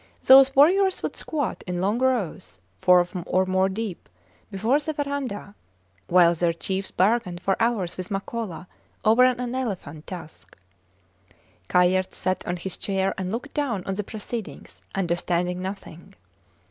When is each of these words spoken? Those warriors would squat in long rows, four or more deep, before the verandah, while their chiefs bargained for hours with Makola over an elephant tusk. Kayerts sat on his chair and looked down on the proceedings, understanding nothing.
Those 0.23 0.55
warriors 0.55 1.03
would 1.03 1.15
squat 1.15 1.63
in 1.67 1.79
long 1.79 1.99
rows, 1.99 2.57
four 2.81 3.05
or 3.27 3.45
more 3.45 3.69
deep, 3.69 4.09
before 4.49 4.79
the 4.79 4.93
verandah, 4.93 5.53
while 6.07 6.33
their 6.33 6.53
chiefs 6.53 6.89
bargained 6.89 7.39
for 7.39 7.55
hours 7.59 7.97
with 7.97 8.09
Makola 8.09 8.65
over 9.05 9.23
an 9.23 9.53
elephant 9.53 10.07
tusk. 10.07 10.57
Kayerts 11.69 12.15
sat 12.17 12.43
on 12.47 12.57
his 12.57 12.77
chair 12.77 13.13
and 13.15 13.31
looked 13.31 13.53
down 13.53 13.83
on 13.85 13.93
the 13.93 14.03
proceedings, 14.03 14.81
understanding 14.95 15.61
nothing. 15.61 16.15